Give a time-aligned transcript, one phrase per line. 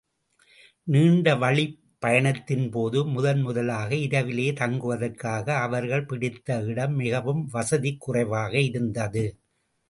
[0.87, 9.25] நீண்டவழிப் பயணத்தின்போது, முதன்முதலாக இரவிலே தங்குவதற்காக அவர்கள் பிடித்த இடம் மிகவும் வசதிக் குறைவாக இருந்தது.